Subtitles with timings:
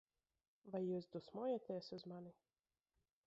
[0.75, 2.35] Vai jūs dusmojaties uz mani?